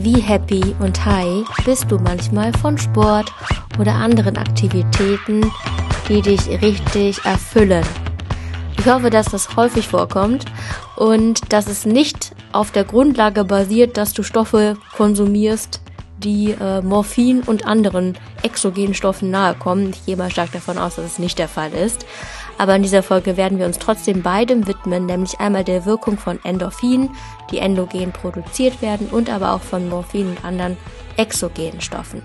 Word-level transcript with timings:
Wie 0.00 0.20
happy 0.20 0.76
und 0.78 1.04
high 1.04 1.44
bist 1.64 1.90
du 1.90 1.98
manchmal 1.98 2.52
von 2.52 2.78
Sport 2.78 3.32
oder 3.80 3.94
anderen 3.94 4.36
Aktivitäten, 4.36 5.50
die 6.08 6.22
dich 6.22 6.48
richtig 6.62 7.24
erfüllen? 7.24 7.84
Ich 8.78 8.86
hoffe, 8.86 9.10
dass 9.10 9.26
das 9.26 9.56
häufig 9.56 9.88
vorkommt 9.88 10.44
und 10.94 11.52
dass 11.52 11.66
es 11.66 11.84
nicht 11.84 12.30
auf 12.52 12.70
der 12.70 12.84
Grundlage 12.84 13.44
basiert, 13.44 13.96
dass 13.96 14.12
du 14.12 14.22
Stoffe 14.22 14.76
konsumierst, 14.96 15.80
die 16.18 16.52
äh, 16.52 16.80
Morphin 16.80 17.42
und 17.42 17.66
anderen 17.66 18.16
exogenen 18.44 18.94
Stoffen 18.94 19.32
nahe 19.32 19.54
kommen. 19.54 19.90
Ich 19.90 20.06
gehe 20.06 20.16
mal 20.16 20.30
stark 20.30 20.52
davon 20.52 20.78
aus, 20.78 20.94
dass 20.94 21.06
es 21.06 21.18
nicht 21.18 21.40
der 21.40 21.48
Fall 21.48 21.72
ist. 21.72 22.06
Aber 22.58 22.74
in 22.74 22.82
dieser 22.82 23.04
Folge 23.04 23.36
werden 23.36 23.58
wir 23.58 23.66
uns 23.66 23.78
trotzdem 23.78 24.22
beidem 24.22 24.66
widmen, 24.66 25.06
nämlich 25.06 25.38
einmal 25.38 25.64
der 25.64 25.86
Wirkung 25.86 26.18
von 26.18 26.40
Endorphin, 26.44 27.08
die 27.50 27.58
endogen 27.58 28.12
produziert 28.12 28.82
werden, 28.82 29.06
und 29.08 29.30
aber 29.30 29.52
auch 29.52 29.62
von 29.62 29.88
Morphin 29.88 30.30
und 30.30 30.44
anderen 30.44 30.76
exogenen 31.16 31.80
Stoffen. 31.80 32.22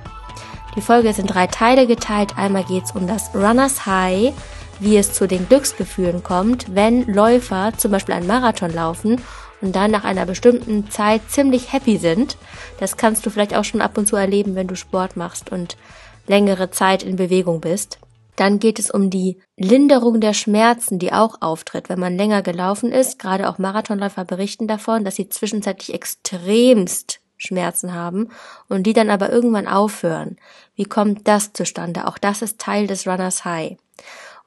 Die 0.75 0.81
Folge 0.81 1.09
ist 1.09 1.19
in 1.19 1.27
drei 1.27 1.45
Teile 1.45 1.85
geteilt. 1.85 2.35
Einmal 2.35 2.63
geht 2.63 2.85
es 2.85 2.91
um 2.91 3.05
das 3.05 3.33
Runners 3.35 3.85
High, 3.85 4.33
wie 4.79 4.97
es 4.97 5.13
zu 5.13 5.27
den 5.27 5.47
Glücksgefühlen 5.47 6.23
kommt, 6.23 6.75
wenn 6.75 7.05
Läufer 7.05 7.73
zum 7.77 7.91
Beispiel 7.91 8.15
einen 8.15 8.27
Marathon 8.27 8.73
laufen 8.73 9.21
und 9.61 9.75
dann 9.75 9.91
nach 9.91 10.03
einer 10.03 10.25
bestimmten 10.25 10.89
Zeit 10.89 11.21
ziemlich 11.29 11.71
happy 11.71 11.97
sind. 11.97 12.37
Das 12.79 12.97
kannst 12.97 13.23
du 13.25 13.29
vielleicht 13.29 13.55
auch 13.55 13.63
schon 13.63 13.81
ab 13.81 13.97
und 13.99 14.07
zu 14.07 14.15
erleben, 14.15 14.55
wenn 14.55 14.67
du 14.67 14.75
Sport 14.75 15.15
machst 15.15 15.51
und 15.51 15.77
längere 16.25 16.71
Zeit 16.71 17.03
in 17.03 17.17
Bewegung 17.17 17.61
bist. 17.61 17.99
Dann 18.35 18.59
geht 18.59 18.79
es 18.79 18.89
um 18.89 19.09
die 19.09 19.37
Linderung 19.57 20.19
der 20.19 20.33
Schmerzen, 20.33 20.99
die 20.99 21.13
auch 21.13 21.41
auftritt, 21.41 21.89
wenn 21.89 21.99
man 21.99 22.17
länger 22.17 22.41
gelaufen 22.41 22.91
ist. 22.91 23.19
Gerade 23.19 23.47
auch 23.47 23.59
Marathonläufer 23.59 24.25
berichten 24.25 24.67
davon, 24.67 25.05
dass 25.05 25.15
sie 25.15 25.29
zwischenzeitlich 25.29 25.93
extremst 25.93 27.19
Schmerzen 27.37 27.93
haben 27.93 28.29
und 28.69 28.83
die 28.83 28.93
dann 28.93 29.09
aber 29.09 29.31
irgendwann 29.31 29.67
aufhören. 29.67 30.37
Wie 30.75 30.85
kommt 30.85 31.27
das 31.27 31.53
zustande? 31.53 32.07
Auch 32.07 32.17
das 32.17 32.41
ist 32.41 32.59
Teil 32.59 32.87
des 32.87 33.05
Runners 33.05 33.45
High. 33.45 33.77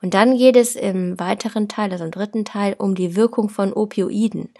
Und 0.02 0.14
dann 0.14 0.36
geht 0.36 0.56
es 0.56 0.76
im 0.76 1.18
weiteren 1.18 1.68
Teil, 1.68 1.90
also 1.90 2.04
im 2.04 2.10
dritten 2.10 2.44
Teil, 2.44 2.74
um 2.78 2.94
die 2.94 3.16
Wirkung 3.16 3.48
von 3.48 3.72
Opioiden. 3.72 4.50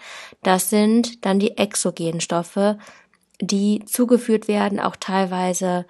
Das 0.42 0.70
sind 0.70 1.24
dann 1.26 1.38
die 1.38 1.58
exogenen 1.58 2.20
Stoffe, 2.20 2.78
die 3.40 3.84
zugeführt 3.84 4.48
werden, 4.48 4.80
auch 4.80 4.96
teilweise 4.96 5.86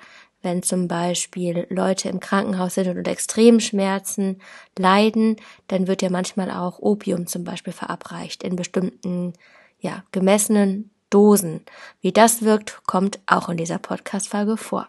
wenn 0.46 0.62
zum 0.62 0.86
Beispiel 0.86 1.66
Leute 1.70 2.08
im 2.08 2.20
Krankenhaus 2.20 2.74
sind 2.74 2.86
und 2.86 2.98
unter 2.98 3.10
extremen 3.10 3.58
Schmerzen 3.58 4.40
leiden, 4.78 5.36
dann 5.66 5.88
wird 5.88 6.02
ja 6.02 6.08
manchmal 6.08 6.52
auch 6.52 6.78
Opium 6.78 7.26
zum 7.26 7.42
Beispiel 7.42 7.72
verabreicht 7.72 8.44
in 8.44 8.54
bestimmten, 8.54 9.32
ja, 9.80 10.04
gemessenen 10.12 10.92
Dosen. 11.10 11.62
Wie 12.00 12.12
das 12.12 12.42
wirkt, 12.42 12.80
kommt 12.86 13.18
auch 13.26 13.48
in 13.48 13.56
dieser 13.56 13.78
Podcast-Folge 13.78 14.56
vor. 14.56 14.86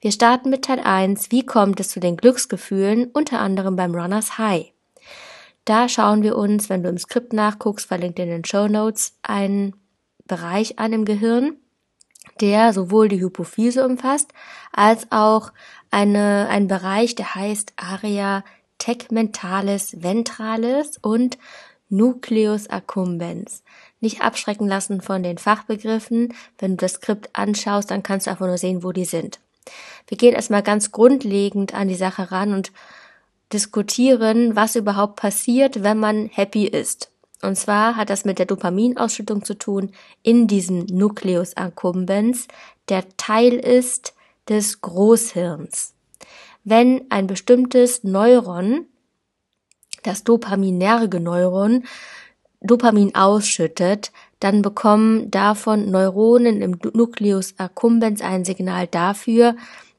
Wir 0.00 0.10
starten 0.10 0.50
mit 0.50 0.64
Teil 0.64 0.80
1. 0.80 1.30
Wie 1.30 1.46
kommt 1.46 1.78
es 1.78 1.90
zu 1.90 2.00
den 2.00 2.16
Glücksgefühlen, 2.16 3.08
unter 3.12 3.38
anderem 3.38 3.76
beim 3.76 3.94
Runners 3.94 4.36
High? 4.36 4.72
Da 5.64 5.88
schauen 5.88 6.24
wir 6.24 6.36
uns, 6.36 6.68
wenn 6.70 6.82
du 6.82 6.88
im 6.88 6.98
Skript 6.98 7.32
nachguckst, 7.32 7.86
verlinkt 7.86 8.18
in 8.18 8.30
den 8.30 8.44
Show 8.44 8.66
Notes, 8.66 9.16
einen 9.22 9.76
Bereich 10.26 10.80
an 10.80 10.92
im 10.92 11.04
Gehirn, 11.04 11.56
der 12.40 12.72
sowohl 12.72 13.08
die 13.08 13.20
Hypophyse 13.20 13.84
umfasst, 13.84 14.32
als 14.72 15.06
auch 15.10 15.52
eine, 15.90 16.48
ein 16.50 16.68
Bereich, 16.68 17.14
der 17.14 17.34
heißt 17.34 17.72
Area 17.76 18.44
tegmentalis 18.78 20.02
ventralis 20.02 20.98
und 21.02 21.38
Nucleus 21.88 22.68
accumbens. 22.68 23.62
Nicht 24.00 24.22
abschrecken 24.22 24.68
lassen 24.68 25.00
von 25.00 25.22
den 25.22 25.38
Fachbegriffen. 25.38 26.34
Wenn 26.58 26.72
du 26.72 26.76
das 26.76 26.94
Skript 26.94 27.30
anschaust, 27.32 27.90
dann 27.90 28.02
kannst 28.02 28.26
du 28.26 28.30
einfach 28.30 28.46
nur 28.46 28.58
sehen, 28.58 28.84
wo 28.84 28.92
die 28.92 29.04
sind. 29.04 29.40
Wir 30.06 30.16
gehen 30.16 30.34
erstmal 30.34 30.62
ganz 30.62 30.92
grundlegend 30.92 31.74
an 31.74 31.88
die 31.88 31.94
Sache 31.94 32.30
ran 32.30 32.54
und 32.54 32.72
diskutieren, 33.52 34.56
was 34.56 34.76
überhaupt 34.76 35.16
passiert, 35.16 35.82
wenn 35.82 35.98
man 35.98 36.26
happy 36.26 36.66
ist. 36.66 37.10
Und 37.42 37.56
zwar 37.56 37.96
hat 37.96 38.10
das 38.10 38.24
mit 38.24 38.38
der 38.38 38.46
Dopaminausschüttung 38.46 39.44
zu 39.44 39.54
tun 39.54 39.92
in 40.22 40.46
diesem 40.46 40.86
Nucleus 40.86 41.56
accumbens, 41.56 42.48
der 42.88 43.04
Teil 43.16 43.54
ist 43.54 44.14
des 44.48 44.80
Großhirns. 44.80 45.94
Wenn 46.64 47.06
ein 47.10 47.26
bestimmtes 47.26 48.02
Neuron, 48.02 48.86
das 50.02 50.24
dopaminerge 50.24 51.20
Neuron, 51.20 51.84
Dopamin 52.60 53.14
ausschüttet, 53.14 54.10
dann 54.40 54.62
bekommen 54.62 55.30
davon 55.30 55.90
Neuronen 55.90 56.60
im 56.60 56.78
Nucleus 56.92 57.54
accumbens 57.56 58.20
ein 58.20 58.44
Signal 58.44 58.88
dafür, 58.88 59.54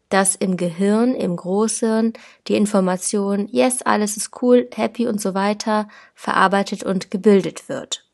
dass 0.09 0.35
im 0.35 0.57
Gehirn, 0.57 1.13
im 1.13 1.35
Großhirn, 1.35 2.13
die 2.47 2.55
Information, 2.55 3.47
yes, 3.51 3.81
alles 3.83 4.17
ist 4.17 4.41
cool, 4.41 4.67
happy 4.73 5.07
und 5.07 5.21
so 5.21 5.33
weiter, 5.33 5.87
verarbeitet 6.15 6.83
und 6.83 7.11
gebildet 7.11 7.69
wird. 7.69 8.05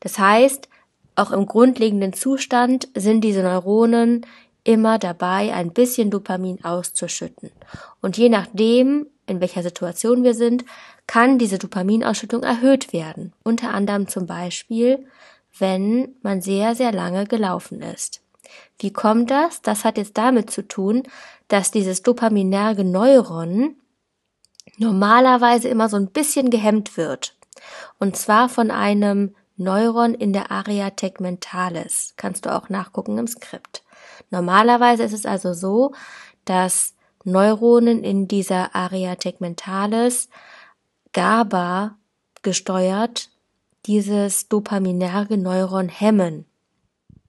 Das 0.00 0.18
heißt, 0.18 0.68
auch 1.16 1.32
im 1.32 1.46
grundlegenden 1.46 2.12
Zustand 2.12 2.88
sind 2.94 3.22
diese 3.22 3.42
Neuronen 3.42 4.24
immer 4.64 4.98
dabei, 4.98 5.54
ein 5.54 5.72
bisschen 5.72 6.10
Dopamin 6.10 6.64
auszuschütten. 6.64 7.50
Und 8.02 8.18
je 8.18 8.28
nachdem, 8.28 9.06
in 9.26 9.40
welcher 9.40 9.62
Situation 9.62 10.24
wir 10.24 10.34
sind, 10.34 10.64
kann 11.06 11.38
diese 11.38 11.58
Dopaminausschüttung 11.58 12.42
erhöht 12.42 12.92
werden. 12.92 13.32
Unter 13.44 13.72
anderem 13.72 14.08
zum 14.08 14.26
Beispiel, 14.26 15.06
wenn 15.58 16.14
man 16.22 16.42
sehr, 16.42 16.74
sehr 16.74 16.92
lange 16.92 17.26
gelaufen 17.26 17.80
ist. 17.80 18.20
Wie 18.78 18.92
kommt 18.92 19.30
das? 19.30 19.62
Das 19.62 19.84
hat 19.84 19.98
jetzt 19.98 20.18
damit 20.18 20.50
zu 20.50 20.66
tun, 20.66 21.02
dass 21.48 21.70
dieses 21.70 22.02
dopaminerge 22.02 22.84
Neuron 22.84 23.76
normalerweise 24.78 25.68
immer 25.68 25.88
so 25.88 25.96
ein 25.96 26.10
bisschen 26.10 26.50
gehemmt 26.50 26.96
wird. 26.96 27.36
Und 27.98 28.16
zwar 28.16 28.48
von 28.48 28.70
einem 28.70 29.34
Neuron 29.56 30.14
in 30.14 30.32
der 30.32 30.50
Area 30.50 30.90
tegmentalis. 30.90 32.14
Kannst 32.16 32.44
du 32.44 32.54
auch 32.54 32.68
nachgucken 32.68 33.16
im 33.16 33.26
Skript. 33.26 33.82
Normalerweise 34.30 35.02
ist 35.02 35.14
es 35.14 35.24
also 35.24 35.54
so, 35.54 35.92
dass 36.44 36.94
Neuronen 37.24 38.04
in 38.04 38.28
dieser 38.28 38.74
Area 38.74 39.16
tegmentalis 39.16 40.28
GABA 41.12 41.96
gesteuert 42.42 43.30
dieses 43.86 44.48
dopaminerge 44.48 45.38
Neuron 45.38 45.88
hemmen. 45.88 46.44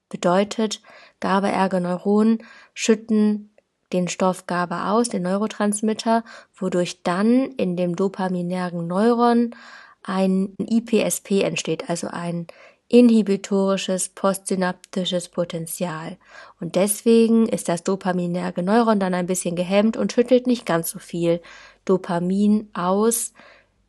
Bedeutet, 0.09 0.81
GABAerge 1.19 1.81
Neuronen 1.81 2.43
schütten 2.73 3.51
den 3.93 4.07
Stoff 4.07 4.47
GABA 4.47 4.91
aus, 4.91 5.09
den 5.09 5.23
Neurotransmitter, 5.23 6.23
wodurch 6.55 7.03
dann 7.03 7.51
in 7.51 7.77
dem 7.77 7.95
dopaminergen 7.95 8.87
Neuron 8.87 9.55
ein 10.03 10.53
IPSP 10.57 11.41
entsteht, 11.41 11.89
also 11.89 12.07
ein 12.07 12.47
inhibitorisches 12.89 14.09
postsynaptisches 14.09 15.29
Potenzial. 15.29 16.17
Und 16.59 16.75
deswegen 16.75 17.47
ist 17.47 17.67
das 17.67 17.83
dopaminerge 17.83 18.63
Neuron 18.63 18.99
dann 18.99 19.13
ein 19.13 19.27
bisschen 19.27 19.55
gehemmt 19.55 19.97
und 19.97 20.13
schüttelt 20.13 20.47
nicht 20.47 20.65
ganz 20.65 20.89
so 20.91 20.99
viel 20.99 21.41
Dopamin 21.85 22.69
aus 22.73 23.33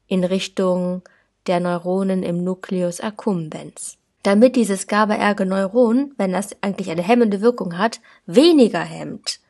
in 0.08 0.24
Richtung 0.24 1.02
der 1.46 1.60
Neuronen 1.60 2.22
im 2.22 2.42
Nucleus 2.42 3.00
accumbens 3.00 3.98
damit 4.28 4.56
dieses 4.56 4.86
GABAerge 4.86 5.46
Neuron, 5.46 6.12
wenn 6.18 6.32
das 6.32 6.50
eigentlich 6.60 6.90
eine 6.90 7.00
hemmende 7.00 7.40
Wirkung 7.40 7.78
hat, 7.78 8.02
weniger 8.26 8.80
hemmt. 8.80 9.40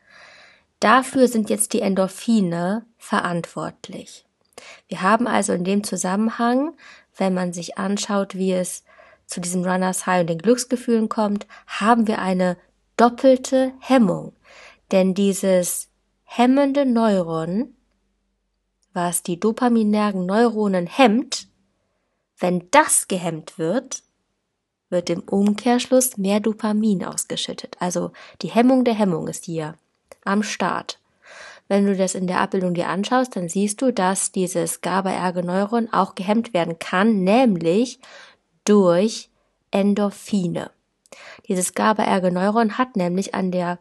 Dafür 0.79 1.27
sind 1.27 1.49
jetzt 1.49 1.73
die 1.73 1.81
Endorphine 1.81 2.85
verantwortlich. 2.97 4.23
Wir 4.87 5.01
haben 5.01 5.27
also 5.27 5.51
in 5.51 5.65
dem 5.65 5.83
Zusammenhang, 5.83 6.77
wenn 7.17 7.33
man 7.33 7.51
sich 7.51 7.77
anschaut, 7.77 8.35
wie 8.35 8.53
es 8.53 8.85
zu 9.25 9.41
diesem 9.41 9.65
Runners 9.65 10.05
High 10.05 10.21
und 10.21 10.29
den 10.29 10.37
Glücksgefühlen 10.37 11.09
kommt, 11.09 11.45
haben 11.67 12.07
wir 12.07 12.19
eine 12.19 12.55
doppelte 12.95 13.73
Hemmung. 13.81 14.31
Denn 14.93 15.13
dieses 15.13 15.89
hemmende 16.23 16.85
Neuron, 16.85 17.75
was 18.93 19.23
die 19.23 19.41
dopaminergen 19.41 20.25
Neuronen 20.25 20.87
hemmt, 20.87 21.49
wenn 22.37 22.71
das 22.71 23.09
gehemmt 23.09 23.57
wird, 23.57 24.03
wird 24.89 25.09
im 25.09 25.21
Umkehrschluss 25.21 26.17
mehr 26.17 26.39
Dopamin 26.39 27.03
ausgeschüttet. 27.05 27.75
Also 27.79 28.11
die 28.41 28.49
Hemmung 28.49 28.83
der 28.83 28.95
Hemmung 28.95 29.27
ist 29.27 29.45
hier 29.45 29.75
am 30.25 30.43
Start. 30.43 30.99
Wenn 31.67 31.85
du 31.85 31.95
das 31.95 32.15
in 32.15 32.25
der 32.25 32.41
Abbildung 32.41 32.73
dir 32.73 32.89
anschaust, 32.89 33.35
dann 33.35 33.47
siehst 33.47 33.81
du, 33.81 33.93
dass 33.93 34.31
dieses 34.31 34.81
GABAerge-Neuron 34.81 35.93
auch 35.93 36.15
gehemmt 36.15 36.53
werden 36.53 36.79
kann, 36.79 37.23
nämlich 37.23 37.99
durch 38.65 39.29
Endorphine. 39.69 40.71
Dieses 41.47 41.75
GABAerge-Neuron 41.75 42.79
hat 42.79 42.95
nämlich 42.95 43.35
an 43.35 43.51
der 43.51 43.77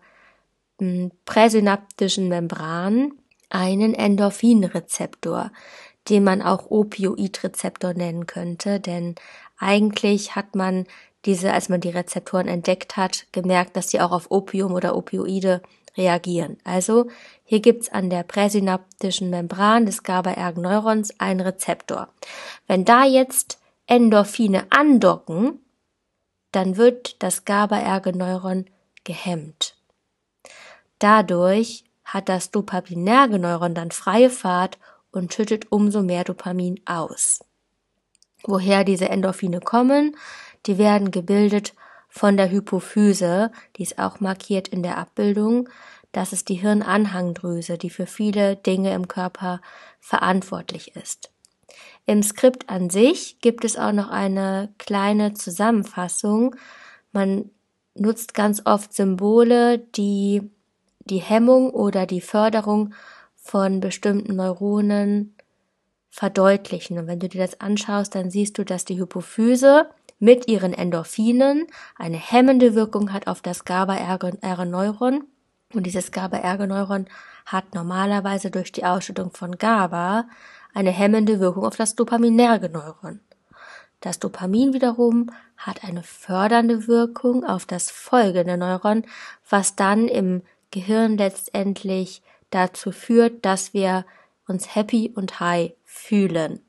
hm, 0.79 1.13
präsynaptischen 1.25 2.29
Membran 2.29 3.13
einen 3.49 3.95
Endorphinrezeptor, 3.95 5.51
den 6.11 6.25
man 6.25 6.43
auch 6.43 6.71
Opioidrezeptor 6.71 7.95
nennen 7.95 8.27
könnte, 8.27 8.81
denn 8.81 9.15
eigentlich 9.59 10.35
hat 10.35 10.55
man 10.55 10.87
diese, 11.25 11.53
als 11.53 11.69
man 11.69 11.81
die 11.81 11.91
Rezeptoren 11.91 12.49
entdeckt 12.49 12.97
hat, 12.97 13.27
gemerkt, 13.33 13.77
dass 13.77 13.91
sie 13.91 14.01
auch 14.01 14.13
auf 14.13 14.31
Opium 14.31 14.73
oder 14.73 14.97
Opioide 14.97 15.63
reagieren. 15.97 16.59
Also 16.65 17.09
hier 17.45 17.61
gibt's 17.61 17.89
an 17.89 18.09
der 18.09 18.23
präsynaptischen 18.23 19.31
Membran 19.31 19.85
des 19.85 20.03
GABA-Erg-Neurons 20.05 21.19
einen 21.19 21.41
Rezeptor. 21.41 22.09
Wenn 22.67 22.85
da 22.85 23.05
jetzt 23.05 23.59
Endorphine 23.87 24.67
andocken, 24.71 25.61
dann 26.53 26.77
wird 26.77 27.23
das 27.23 27.45
GABA-Erg-Neuron 27.45 28.67
gehemmt. 29.05 29.75
Dadurch 30.99 31.85
hat 32.05 32.29
das 32.29 32.51
dopaminerge 32.51 33.39
Neuron 33.39 33.75
dann 33.75 33.91
freie 33.91 34.31
Fahrt 34.31 34.79
und 35.11 35.33
schüttet 35.33 35.71
umso 35.71 36.03
mehr 36.03 36.25
Dopamin 36.25 36.81
aus. 36.87 37.41
Woher 38.45 38.85
diese 38.85 39.09
Endorphine 39.09 39.61
kommen, 39.61 40.17
die 40.67 40.79
werden 40.79 41.11
gebildet 41.11 41.75
von 42.09 42.37
der 42.37 42.51
Hypophyse, 42.51 43.51
die 43.77 43.83
ist 43.83 43.99
auch 43.99 44.21
markiert 44.21 44.69
in 44.69 44.83
der 44.83 44.99
Abbildung. 44.99 45.69
Das 46.13 46.33
ist 46.33 46.49
die 46.49 46.55
Hirnanhangdrüse, 46.55 47.79
die 47.79 47.91
für 47.91 48.07
viele 48.07 48.57
Dinge 48.57 48.95
im 48.95 49.09
Körper 49.09 49.61
verantwortlich 50.01 50.97
ist. 50.97 51.31
Im 52.07 52.23
Skript 52.23 52.71
an 52.71 52.89
sich 52.89 53.41
gibt 53.41 53.65
es 53.65 53.77
auch 53.77 53.93
noch 53.93 54.09
eine 54.09 54.73
kleine 54.79 55.35
Zusammenfassung. 55.35 56.57
Man 57.13 57.51
nutzt 57.95 58.33
ganz 58.33 58.63
oft 58.65 58.95
Symbole, 58.95 59.79
die 59.79 60.51
die 61.01 61.19
Hemmung 61.19 61.71
oder 61.71 62.07
die 62.07 62.21
Förderung 62.21 62.95
von 63.37 63.81
bestimmten 63.81 64.37
Neuronen 64.37 65.35
verdeutlichen. 66.19 66.99
Und 66.99 67.07
wenn 67.07 67.21
du 67.21 67.29
dir 67.29 67.41
das 67.41 67.61
anschaust, 67.61 68.17
dann 68.17 68.29
siehst 68.29 68.59
du, 68.59 68.65
dass 68.65 68.85
die 68.85 68.99
Hypophyse 68.99 69.89
mit 70.19 70.49
ihren 70.49 70.73
Endorphinen 70.73 71.69
eine 71.97 72.17
hemmende 72.17 72.75
Wirkung 72.75 73.13
hat 73.13 73.29
auf 73.29 73.41
das 73.41 73.65
GABA-R-Neuron. 73.65 75.23
Und 75.73 75.87
dieses 75.87 76.11
GABA-R-Neuron 76.11 77.07
hat 77.47 77.73
normalerweise 77.73 78.51
durch 78.51 78.73
die 78.73 78.85
Ausschüttung 78.85 79.31
von 79.31 79.59
GABA 79.59 80.27
eine 80.75 80.91
hemmende 80.91 81.39
Wirkung 81.39 81.65
auf 81.65 81.77
das 81.77 81.95
dopaminerge 81.95 82.69
Neuron. 82.69 83.21
Das 84.01 84.19
Dopamin 84.19 84.73
wiederum 84.75 85.31
hat 85.57 85.85
eine 85.85 86.03
fördernde 86.03 86.89
Wirkung 86.89 87.45
auf 87.45 87.65
das 87.65 87.93
folgende 87.93 88.57
Neuron, 88.57 89.05
was 89.49 89.77
dann 89.77 90.09
im 90.09 90.43
Gehirn 90.73 91.17
letztendlich 91.17 92.23
dazu 92.51 92.91
führt, 92.91 93.45
dass 93.45 93.73
wir 93.73 94.05
uns 94.49 94.75
happy 94.75 95.13
und 95.15 95.39
high 95.39 95.73
fühlen. 95.89 96.61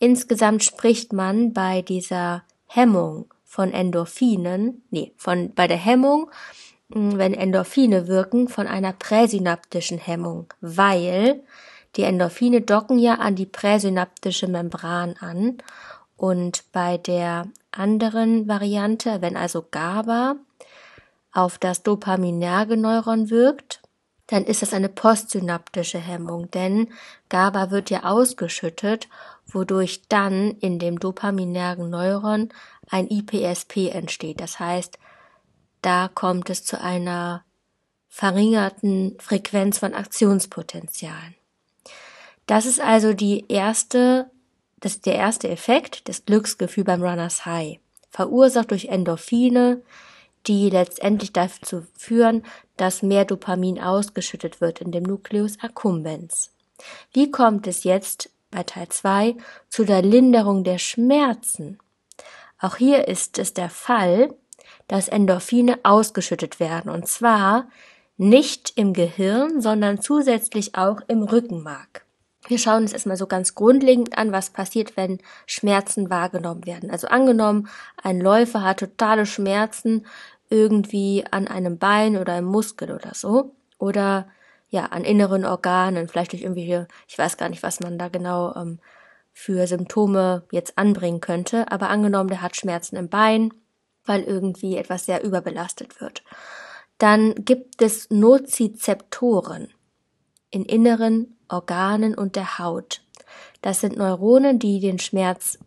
Insgesamt 0.00 0.64
spricht 0.64 1.12
man 1.12 1.52
bei 1.52 1.82
dieser 1.82 2.42
Hemmung 2.66 3.32
von 3.44 3.72
Endorphinen, 3.72 4.82
nee, 4.90 5.12
von, 5.16 5.54
bei 5.54 5.68
der 5.68 5.76
Hemmung, 5.76 6.30
hm, 6.92 7.18
wenn 7.18 7.32
Endorphine 7.32 8.08
wirken, 8.08 8.48
von 8.48 8.66
einer 8.66 8.92
präsynaptischen 8.92 9.98
Hemmung, 9.98 10.52
weil 10.60 11.44
die 11.94 12.02
Endorphine 12.02 12.62
docken 12.62 12.98
ja 12.98 13.14
an 13.14 13.36
die 13.36 13.46
präsynaptische 13.46 14.48
Membran 14.48 15.14
an 15.20 15.58
und 16.16 16.64
bei 16.72 16.98
der 16.98 17.46
anderen 17.70 18.48
Variante, 18.48 19.20
wenn 19.20 19.36
also 19.36 19.64
GABA 19.70 20.36
auf 21.32 21.58
das 21.58 21.82
dopaminerge 21.82 22.76
Neuron 22.76 23.30
wirkt, 23.30 23.81
dann 24.32 24.44
ist 24.44 24.62
das 24.62 24.72
eine 24.72 24.88
postsynaptische 24.88 25.98
Hemmung, 25.98 26.50
denn 26.50 26.88
GABA 27.28 27.70
wird 27.70 27.90
ja 27.90 28.04
ausgeschüttet, 28.04 29.08
wodurch 29.46 30.00
dann 30.08 30.52
in 30.52 30.78
dem 30.78 30.98
dopaminergen 30.98 31.90
Neuron 31.90 32.48
ein 32.88 33.08
IPSP 33.08 33.90
entsteht. 33.90 34.40
Das 34.40 34.58
heißt, 34.58 34.98
da 35.82 36.08
kommt 36.08 36.48
es 36.48 36.64
zu 36.64 36.80
einer 36.80 37.44
verringerten 38.08 39.16
Frequenz 39.18 39.78
von 39.78 39.92
Aktionspotenzialen. 39.92 41.34
Das 42.46 42.64
ist 42.64 42.80
also 42.80 43.12
die 43.12 43.44
erste, 43.48 44.30
das 44.80 45.02
der 45.02 45.16
erste 45.16 45.50
Effekt 45.50 46.08
des 46.08 46.24
Glücksgefühls 46.24 46.86
beim 46.86 47.02
Runners 47.02 47.44
High. 47.44 47.80
Verursacht 48.08 48.70
durch 48.70 48.86
Endorphine, 48.86 49.82
die 50.46 50.70
letztendlich 50.70 51.32
dazu 51.32 51.84
führen, 51.96 52.44
dass 52.76 53.02
mehr 53.02 53.24
Dopamin 53.24 53.80
ausgeschüttet 53.80 54.60
wird 54.60 54.80
in 54.80 54.92
dem 54.92 55.04
Nucleus 55.04 55.58
accumbens. 55.60 56.50
Wie 57.12 57.30
kommt 57.30 57.66
es 57.66 57.84
jetzt 57.84 58.30
bei 58.50 58.62
Teil 58.62 58.88
2 58.88 59.36
zu 59.68 59.84
der 59.84 60.02
Linderung 60.02 60.64
der 60.64 60.78
Schmerzen? 60.78 61.78
Auch 62.58 62.76
hier 62.76 63.08
ist 63.08 63.38
es 63.38 63.54
der 63.54 63.70
Fall, 63.70 64.34
dass 64.88 65.08
Endorphine 65.08 65.80
ausgeschüttet 65.84 66.60
werden 66.60 66.90
und 66.90 67.08
zwar 67.08 67.68
nicht 68.16 68.72
im 68.76 68.92
Gehirn, 68.92 69.60
sondern 69.60 70.00
zusätzlich 70.00 70.76
auch 70.76 71.00
im 71.08 71.22
Rückenmark. 71.22 72.04
Wir 72.48 72.58
schauen 72.58 72.82
uns 72.82 72.92
erstmal 72.92 73.16
so 73.16 73.26
ganz 73.26 73.54
grundlegend 73.54 74.18
an, 74.18 74.32
was 74.32 74.50
passiert, 74.50 74.96
wenn 74.96 75.18
Schmerzen 75.46 76.10
wahrgenommen 76.10 76.66
werden. 76.66 76.90
Also 76.90 77.06
angenommen, 77.06 77.68
ein 78.02 78.20
Läufer 78.20 78.62
hat 78.62 78.80
totale 78.80 79.26
Schmerzen 79.26 80.06
irgendwie 80.52 81.24
an 81.30 81.48
einem 81.48 81.78
Bein 81.78 82.18
oder 82.18 82.34
einem 82.34 82.46
Muskel 82.46 82.92
oder 82.92 83.14
so. 83.14 83.54
Oder 83.78 84.28
ja, 84.68 84.86
an 84.86 85.04
inneren 85.04 85.44
Organen, 85.44 86.08
vielleicht 86.08 86.32
durch 86.32 86.42
irgendwelche, 86.42 86.86
ich 87.08 87.18
weiß 87.18 87.36
gar 87.36 87.48
nicht, 87.48 87.62
was 87.62 87.80
man 87.80 87.98
da 87.98 88.08
genau 88.08 88.54
ähm, 88.54 88.78
für 89.32 89.66
Symptome 89.66 90.44
jetzt 90.52 90.76
anbringen 90.78 91.20
könnte, 91.20 91.70
aber 91.72 91.88
angenommen, 91.88 92.28
der 92.28 92.42
hat 92.42 92.54
Schmerzen 92.54 92.96
im 92.96 93.08
Bein, 93.08 93.52
weil 94.04 94.22
irgendwie 94.22 94.76
etwas 94.76 95.06
sehr 95.06 95.24
überbelastet 95.24 96.00
wird. 96.00 96.22
Dann 96.98 97.34
gibt 97.34 97.82
es 97.82 98.10
Nozizeptoren 98.10 99.72
in 100.50 100.64
inneren 100.64 101.36
Organen 101.48 102.14
und 102.14 102.36
der 102.36 102.58
Haut. 102.58 103.02
Das 103.62 103.80
sind 103.80 103.96
Neuronen, 103.96 104.58
die 104.58 104.80
den 104.80 104.98
Schmerz, 104.98 105.58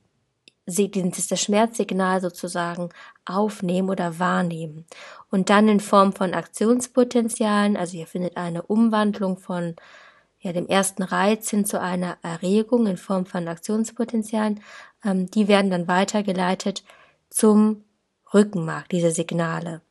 das 0.65 1.41
Schmerzsignal 1.41 2.21
sozusagen 2.21 2.89
aufnehmen 3.25 3.89
oder 3.89 4.19
wahrnehmen. 4.19 4.85
Und 5.29 5.49
dann 5.49 5.67
in 5.67 5.79
Form 5.79 6.13
von 6.13 6.33
Aktionspotenzialen, 6.33 7.77
also 7.77 7.93
hier 7.93 8.07
findet 8.07 8.37
eine 8.37 8.63
Umwandlung 8.63 9.37
von 9.37 9.75
ja, 10.39 10.53
dem 10.53 10.67
ersten 10.67 11.03
Reiz 11.03 11.49
hin 11.49 11.65
zu 11.65 11.79
einer 11.79 12.17
Erregung 12.21 12.87
in 12.87 12.97
Form 12.97 13.25
von 13.25 13.47
Aktionspotenzialen, 13.47 14.61
ähm, 15.03 15.29
die 15.29 15.47
werden 15.47 15.71
dann 15.71 15.87
weitergeleitet 15.87 16.83
zum 17.29 17.83
Rückenmark, 18.33 18.89
diese 18.89 19.11
Signale. 19.11 19.81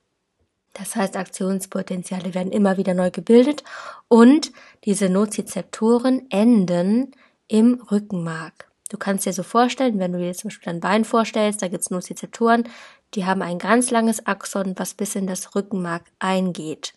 Das 0.72 0.96
heißt, 0.96 1.16
Aktionspotenziale 1.16 2.34
werden 2.34 2.52
immer 2.52 2.76
wieder 2.76 2.94
neu 2.94 3.10
gebildet 3.10 3.62
und 4.08 4.52
diese 4.84 5.08
Nozizeptoren 5.08 6.26
enden 6.30 7.12
im 7.48 7.80
Rückenmark. 7.90 8.68
Du 8.94 8.98
kannst 8.98 9.26
dir 9.26 9.32
so 9.32 9.42
vorstellen, 9.42 9.98
wenn 9.98 10.12
du 10.12 10.20
dir 10.20 10.32
zum 10.34 10.50
Beispiel 10.50 10.72
dein 10.72 10.78
Bein 10.78 11.04
vorstellst, 11.04 11.60
da 11.60 11.66
gibt 11.66 11.82
es 11.82 11.90
Nozizeptoren, 11.90 12.68
die 13.14 13.26
haben 13.26 13.42
ein 13.42 13.58
ganz 13.58 13.90
langes 13.90 14.24
Axon, 14.24 14.74
was 14.76 14.94
bis 14.94 15.16
in 15.16 15.26
das 15.26 15.56
Rückenmark 15.56 16.04
eingeht. 16.20 16.94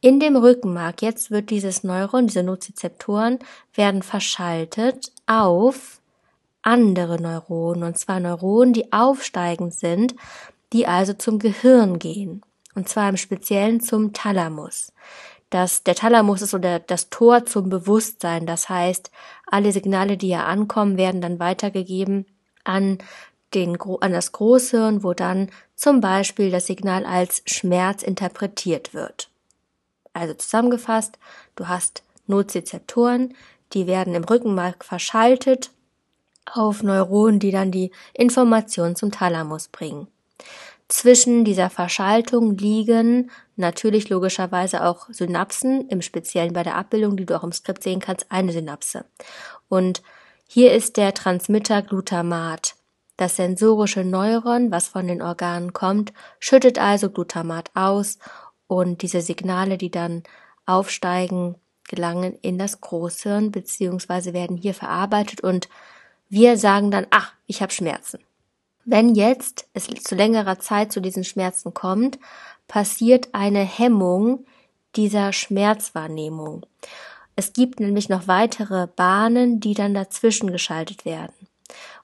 In 0.00 0.20
dem 0.20 0.36
Rückenmark, 0.36 1.02
jetzt 1.02 1.32
wird 1.32 1.50
dieses 1.50 1.82
Neuron, 1.82 2.28
diese 2.28 2.44
Nozizeptoren, 2.44 3.40
werden 3.74 4.04
verschaltet 4.04 5.10
auf 5.26 6.00
andere 6.62 7.20
Neuronen, 7.20 7.82
und 7.82 7.98
zwar 7.98 8.20
Neuronen, 8.20 8.72
die 8.72 8.92
aufsteigend 8.92 9.74
sind, 9.74 10.14
die 10.72 10.86
also 10.86 11.12
zum 11.12 11.40
Gehirn 11.40 11.98
gehen 11.98 12.42
und 12.76 12.88
zwar 12.88 13.08
im 13.08 13.16
Speziellen 13.16 13.80
zum 13.80 14.12
Thalamus. 14.12 14.92
Das, 15.54 15.84
der 15.84 15.94
Thalamus 15.94 16.42
ist 16.42 16.50
so 16.50 16.58
der, 16.58 16.80
das 16.80 17.10
Tor 17.10 17.46
zum 17.46 17.68
Bewusstsein. 17.68 18.44
Das 18.44 18.68
heißt, 18.68 19.12
alle 19.46 19.70
Signale, 19.70 20.16
die 20.16 20.26
hier 20.26 20.46
ankommen, 20.46 20.96
werden 20.96 21.20
dann 21.20 21.38
weitergegeben 21.38 22.26
an, 22.64 22.98
den, 23.54 23.80
an 24.00 24.12
das 24.12 24.32
Großhirn, 24.32 25.04
wo 25.04 25.12
dann 25.12 25.50
zum 25.76 26.00
Beispiel 26.00 26.50
das 26.50 26.66
Signal 26.66 27.06
als 27.06 27.40
Schmerz 27.46 28.02
interpretiert 28.02 28.94
wird. 28.94 29.30
Also 30.12 30.34
zusammengefasst, 30.34 31.20
du 31.54 31.68
hast 31.68 32.02
Nozizeptoren, 32.26 33.32
die 33.74 33.86
werden 33.86 34.16
im 34.16 34.24
Rückenmark 34.24 34.84
verschaltet 34.84 35.70
auf 36.52 36.82
Neuronen, 36.82 37.38
die 37.38 37.52
dann 37.52 37.70
die 37.70 37.92
Information 38.12 38.96
zum 38.96 39.12
Thalamus 39.12 39.68
bringen. 39.68 40.08
Zwischen 40.88 41.44
dieser 41.44 41.70
Verschaltung 41.70 42.58
liegen 42.58 43.30
natürlich 43.56 44.08
logischerweise 44.08 44.84
auch 44.84 45.08
Synapsen, 45.10 45.88
im 45.88 46.02
Speziellen 46.02 46.52
bei 46.52 46.62
der 46.62 46.76
Abbildung, 46.76 47.16
die 47.16 47.26
du 47.26 47.36
auch 47.36 47.44
im 47.44 47.52
Skript 47.52 47.82
sehen 47.82 48.00
kannst, 48.00 48.30
eine 48.30 48.52
Synapse. 48.52 49.04
Und 49.68 50.02
hier 50.46 50.72
ist 50.72 50.96
der 50.96 51.14
Transmitter 51.14 51.82
Glutamat. 51.82 52.74
Das 53.16 53.36
sensorische 53.36 54.04
Neuron, 54.04 54.70
was 54.70 54.88
von 54.88 55.06
den 55.06 55.22
Organen 55.22 55.72
kommt, 55.72 56.12
schüttet 56.40 56.78
also 56.78 57.10
Glutamat 57.10 57.70
aus 57.74 58.18
und 58.66 59.02
diese 59.02 59.20
Signale, 59.20 59.78
die 59.78 59.90
dann 59.90 60.24
aufsteigen, 60.66 61.56
gelangen 61.86 62.38
in 62.40 62.58
das 62.58 62.80
Großhirn 62.80 63.52
beziehungsweise 63.52 64.32
werden 64.32 64.56
hier 64.56 64.74
verarbeitet 64.74 65.42
und 65.42 65.68
wir 66.28 66.56
sagen 66.56 66.90
dann, 66.90 67.06
ach, 67.10 67.32
ich 67.46 67.62
habe 67.62 67.72
Schmerzen. 67.72 68.18
Wenn 68.84 69.14
jetzt 69.14 69.66
es 69.72 69.86
zu 69.86 70.14
längerer 70.14 70.58
Zeit 70.58 70.92
zu 70.92 71.00
diesen 71.00 71.24
Schmerzen 71.24 71.72
kommt, 71.72 72.18
passiert 72.68 73.28
eine 73.32 73.60
Hemmung 73.60 74.44
dieser 74.96 75.32
Schmerzwahrnehmung. 75.32 76.64
Es 77.36 77.52
gibt 77.52 77.80
nämlich 77.80 78.08
noch 78.08 78.28
weitere 78.28 78.86
Bahnen, 78.86 79.60
die 79.60 79.74
dann 79.74 79.94
dazwischen 79.94 80.52
geschaltet 80.52 81.04
werden. 81.04 81.34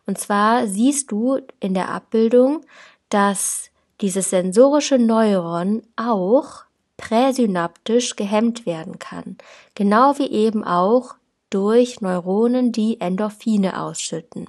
Und 0.07 0.19
zwar 0.19 0.67
siehst 0.67 1.13
du 1.13 1.39
in 1.61 1.75
der 1.75 1.91
Abbildung, 1.91 2.63
dass 3.11 3.71
dieses 4.01 4.31
sensorische 4.31 4.99
Neuron 4.99 5.83
auch 5.97 6.65
präsynaptisch 6.97 8.17
gehemmt 8.17 8.67
werden 8.67 8.99
kann. 8.99 9.37
Genau 9.75 10.19
wie 10.19 10.31
eben 10.31 10.65
auch 10.65 11.15
durch 11.51 12.01
Neuronen, 12.01 12.73
die 12.73 13.01
Endorphine 13.01 13.81
ausschütten. 13.81 14.49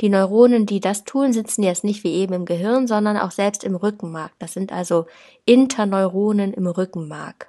Die 0.00 0.08
Neuronen, 0.08 0.66
die 0.66 0.80
das 0.80 1.04
tun, 1.04 1.32
sitzen 1.32 1.62
jetzt 1.62 1.84
nicht 1.84 2.04
wie 2.04 2.14
eben 2.14 2.34
im 2.34 2.44
Gehirn, 2.44 2.86
sondern 2.86 3.16
auch 3.16 3.32
selbst 3.32 3.64
im 3.64 3.74
Rückenmark. 3.74 4.32
Das 4.38 4.52
sind 4.52 4.72
also 4.72 5.06
Interneuronen 5.44 6.52
im 6.52 6.66
Rückenmark. 6.66 7.48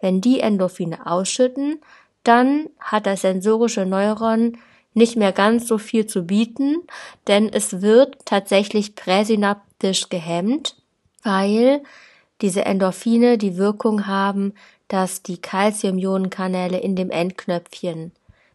Wenn 0.00 0.20
die 0.20 0.40
Endorphine 0.40 1.06
ausschütten, 1.06 1.80
dann 2.22 2.68
hat 2.78 3.06
das 3.06 3.22
sensorische 3.22 3.86
Neuron 3.86 4.58
nicht 4.94 5.16
mehr 5.16 5.32
ganz 5.32 5.66
so 5.66 5.78
viel 5.78 6.06
zu 6.06 6.24
bieten, 6.24 6.76
denn 7.26 7.48
es 7.52 7.82
wird 7.82 8.18
tatsächlich 8.24 8.94
präsynaptisch 8.94 10.08
gehemmt, 10.08 10.76
weil 11.24 11.82
diese 12.40 12.64
Endorphine 12.64 13.38
die 13.38 13.56
Wirkung 13.56 14.06
haben, 14.06 14.54
dass 14.88 15.22
die 15.22 15.40
Calciumionenkanäle 15.40 16.78
in 16.78 16.94
dem 16.94 17.10
Endknöpfchen 17.10 18.12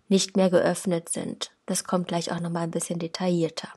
nicht 0.08 0.38
mehr 0.38 0.50
geöffnet 0.50 1.10
sind. 1.10 1.52
Das 1.70 1.84
kommt 1.84 2.08
gleich 2.08 2.32
auch 2.32 2.40
nochmal 2.40 2.64
ein 2.64 2.72
bisschen 2.72 2.98
detaillierter. 2.98 3.70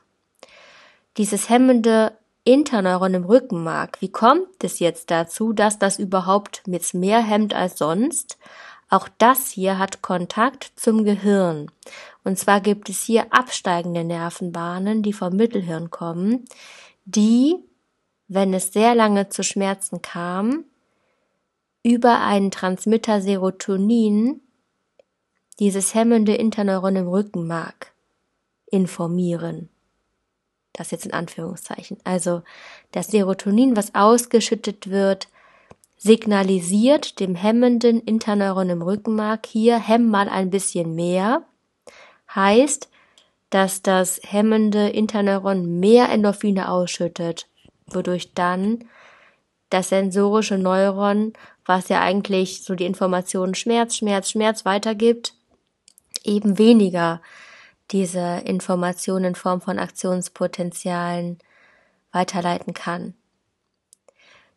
Dieses 1.17 1.47
hemmende 1.47 2.17
Interneuron 2.43 3.13
im 3.13 3.23
Rückenmark, 3.23 4.01
wie 4.01 4.11
kommt 4.11 4.63
es 4.63 4.79
jetzt 4.79 5.11
dazu, 5.11 5.53
dass 5.53 5.77
das 5.77 5.99
überhaupt 5.99 6.65
mit 6.65 6.91
mehr 6.95 7.21
hemmt 7.21 7.53
als 7.53 7.77
sonst? 7.77 8.39
Auch 8.89 9.07
das 9.19 9.49
hier 9.49 9.77
hat 9.77 10.01
Kontakt 10.01 10.71
zum 10.75 11.05
Gehirn. 11.05 11.69
Und 12.23 12.39
zwar 12.39 12.61
gibt 12.61 12.89
es 12.89 13.03
hier 13.03 13.31
absteigende 13.31 14.03
Nervenbahnen, 14.03 15.03
die 15.03 15.13
vom 15.13 15.35
Mittelhirn 15.35 15.91
kommen, 15.91 16.45
die, 17.05 17.57
wenn 18.27 18.55
es 18.55 18.73
sehr 18.73 18.95
lange 18.95 19.29
zu 19.29 19.43
Schmerzen 19.43 20.01
kam, 20.01 20.65
über 21.83 22.21
einen 22.21 22.49
Transmitter 22.49 23.21
Serotonin 23.21 24.41
dieses 25.59 25.93
hemmende 25.93 26.35
Interneuron 26.35 26.95
im 26.95 27.07
Rückenmark 27.07 27.93
informieren. 28.65 29.69
Das 30.73 30.91
jetzt 30.91 31.05
in 31.05 31.13
Anführungszeichen. 31.13 31.97
Also 32.03 32.41
das 32.91 33.07
Serotonin, 33.07 33.75
was 33.75 33.93
ausgeschüttet 33.93 34.89
wird, 34.89 35.27
signalisiert 35.97 37.19
dem 37.19 37.35
hemmenden 37.35 38.01
Interneuron 38.01 38.69
im 38.69 38.81
Rückenmark 38.81 39.45
hier, 39.45 39.79
hemm 39.79 40.09
mal 40.09 40.27
ein 40.27 40.49
bisschen 40.49 40.95
mehr. 40.95 41.43
Heißt, 42.33 42.89
dass 43.51 43.83
das 43.83 44.19
hemmende 44.23 44.89
Interneuron 44.89 45.79
mehr 45.79 46.09
Endorphine 46.09 46.69
ausschüttet, 46.69 47.47
wodurch 47.85 48.33
dann 48.33 48.85
das 49.69 49.89
sensorische 49.89 50.57
Neuron, 50.57 51.33
was 51.65 51.89
ja 51.89 52.01
eigentlich 52.01 52.63
so 52.63 52.75
die 52.75 52.85
Informationen 52.85 53.55
Schmerz, 53.55 53.95
Schmerz, 53.95 54.31
Schmerz 54.31 54.65
weitergibt, 54.65 55.35
eben 56.23 56.57
weniger 56.57 57.21
diese 57.91 58.41
Informationen 58.45 59.25
in 59.25 59.35
Form 59.35 59.61
von 59.61 59.79
Aktionspotenzialen 59.79 61.37
weiterleiten 62.11 62.73
kann. 62.73 63.13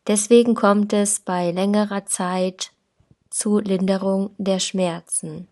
Deswegen 0.07 0.55
kommt 0.55 0.93
es 0.93 1.19
bei 1.19 1.51
längerer 1.51 2.05
Zeit 2.05 2.71
zu 3.29 3.59
Linderung 3.59 4.31
der 4.37 4.59
Schmerzen. 4.59 5.47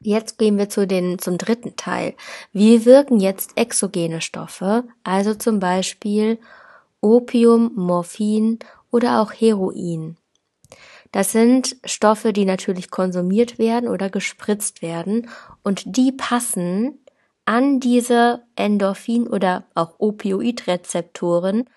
Jetzt 0.00 0.38
gehen 0.38 0.58
wir 0.58 0.68
zu 0.68 0.86
den, 0.86 1.18
zum 1.18 1.38
dritten 1.38 1.76
Teil. 1.76 2.14
Wie 2.52 2.84
wirken 2.84 3.18
jetzt 3.18 3.56
exogene 3.56 4.20
Stoffe, 4.20 4.84
also 5.02 5.34
zum 5.34 5.58
Beispiel 5.58 6.38
Opium, 7.00 7.72
Morphin 7.74 8.58
oder 8.90 9.22
auch 9.22 9.32
Heroin? 9.32 10.18
Das 11.12 11.32
sind 11.32 11.76
Stoffe, 11.84 12.32
die 12.32 12.44
natürlich 12.44 12.90
konsumiert 12.90 13.58
werden 13.58 13.88
oder 13.88 14.10
gespritzt 14.10 14.82
werden 14.82 15.28
und 15.62 15.96
die 15.96 16.12
passen 16.12 16.98
an 17.44 17.80
diese 17.80 18.42
Endorphin- 18.56 19.28
oder 19.28 19.64
auch 19.74 19.94
Opioidrezeptoren 19.98 21.70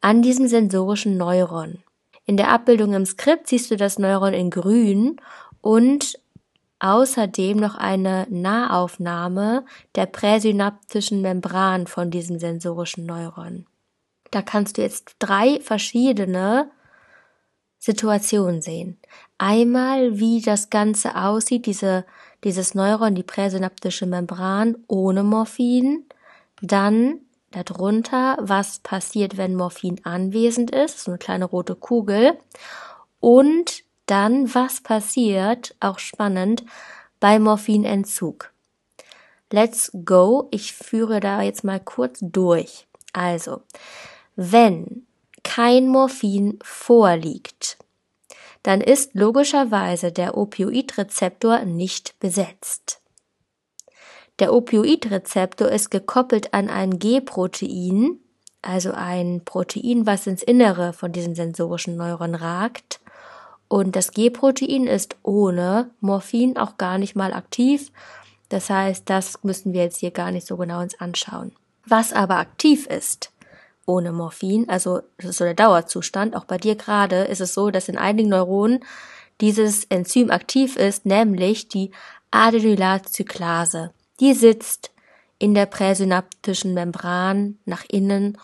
an 0.00 0.22
diesem 0.22 0.48
sensorischen 0.48 1.16
Neuron. 1.16 1.82
In 2.26 2.36
der 2.36 2.50
Abbildung 2.50 2.92
im 2.92 3.06
Skript 3.06 3.48
siehst 3.48 3.70
du 3.70 3.76
das 3.76 3.98
Neuron 3.98 4.34
in 4.34 4.50
grün 4.50 5.16
und 5.60 6.18
außerdem 6.78 7.56
noch 7.56 7.76
eine 7.76 8.26
Nahaufnahme 8.28 9.64
der 9.94 10.06
präsynaptischen 10.06 11.22
Membran 11.22 11.86
von 11.86 12.10
diesem 12.10 12.38
sensorischen 12.38 13.06
Neuron. 13.06 13.66
Da 14.30 14.42
kannst 14.42 14.76
du 14.76 14.82
jetzt 14.82 15.16
drei 15.18 15.60
verschiedene 15.60 16.70
Situation 17.84 18.62
sehen. 18.62 18.96
Einmal, 19.36 20.18
wie 20.18 20.40
das 20.40 20.70
Ganze 20.70 21.16
aussieht, 21.16 21.66
diese, 21.66 22.06
dieses 22.42 22.74
Neuron, 22.74 23.14
die 23.14 23.22
präsynaptische 23.22 24.06
Membran 24.06 24.74
ohne 24.88 25.22
Morphin. 25.22 26.06
Dann 26.62 27.18
darunter, 27.50 28.38
was 28.40 28.78
passiert, 28.78 29.36
wenn 29.36 29.54
Morphin 29.54 30.00
anwesend 30.04 30.70
ist, 30.70 31.00
so 31.00 31.10
eine 31.10 31.18
kleine 31.18 31.44
rote 31.44 31.74
Kugel. 31.74 32.38
Und 33.20 33.82
dann, 34.06 34.54
was 34.54 34.80
passiert, 34.80 35.74
auch 35.80 35.98
spannend, 35.98 36.64
bei 37.20 37.38
Morphinentzug. 37.38 38.50
Let's 39.50 39.92
go. 40.06 40.48
Ich 40.52 40.72
führe 40.72 41.20
da 41.20 41.42
jetzt 41.42 41.64
mal 41.64 41.80
kurz 41.80 42.20
durch. 42.22 42.86
Also, 43.12 43.60
wenn 44.36 45.06
kein 45.44 45.86
Morphin 45.88 46.58
vorliegt, 46.62 47.78
dann 48.64 48.80
ist 48.80 49.14
logischerweise 49.14 50.10
der 50.10 50.36
Opioidrezeptor 50.36 51.60
nicht 51.60 52.18
besetzt. 52.18 53.00
Der 54.40 54.52
Opioidrezeptor 54.52 55.68
ist 55.68 55.90
gekoppelt 55.90 56.54
an 56.54 56.68
ein 56.68 56.98
G-Protein, 56.98 58.18
also 58.62 58.90
ein 58.92 59.42
Protein, 59.44 60.06
was 60.06 60.26
ins 60.26 60.42
Innere 60.42 60.92
von 60.92 61.12
diesem 61.12 61.36
sensorischen 61.36 61.96
Neuron 61.96 62.34
ragt. 62.34 63.00
Und 63.68 63.94
das 63.94 64.10
G-Protein 64.10 64.86
ist 64.86 65.16
ohne 65.22 65.90
Morphin 66.00 66.56
auch 66.56 66.78
gar 66.78 66.98
nicht 66.98 67.14
mal 67.14 67.32
aktiv. 67.32 67.92
Das 68.48 68.70
heißt, 68.70 69.08
das 69.08 69.44
müssen 69.44 69.72
wir 69.72 69.82
jetzt 69.82 69.98
hier 69.98 70.10
gar 70.10 70.30
nicht 70.30 70.46
so 70.46 70.56
genau 70.56 70.80
uns 70.80 70.98
anschauen. 70.98 71.52
Was 71.86 72.12
aber 72.12 72.36
aktiv 72.38 72.86
ist, 72.86 73.30
ohne 73.86 74.12
Morphin, 74.12 74.68
also 74.68 75.00
das 75.18 75.30
ist 75.30 75.38
so 75.38 75.44
der 75.44 75.54
Dauerzustand. 75.54 76.36
Auch 76.36 76.44
bei 76.44 76.58
dir 76.58 76.76
gerade 76.76 77.24
ist 77.24 77.40
es 77.40 77.54
so, 77.54 77.70
dass 77.70 77.88
in 77.88 77.98
einigen 77.98 78.30
Neuronen 78.30 78.84
dieses 79.40 79.84
Enzym 79.84 80.30
aktiv 80.30 80.76
ist, 80.76 81.06
nämlich 81.06 81.68
die 81.68 81.90
Adenylatzyklase. 82.30 83.92
Die 84.20 84.32
sitzt 84.34 84.90
in 85.38 85.54
der 85.54 85.66
präsynaptischen 85.66 86.74
Membran 86.74 87.58
nach 87.64 87.84
innen 87.88 88.38